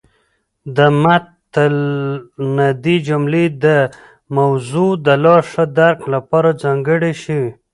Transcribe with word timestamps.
د 0.75 0.77
مط 1.03 1.53
الندې 1.67 2.95
جملې 3.07 3.45
د 3.63 3.65
موضوع 4.37 4.91
د 5.05 5.07
لاښه 5.23 5.65
درک 5.77 5.99
لپاره 6.13 6.49
ځانګړې 6.63 7.13
شوې. 7.23 7.49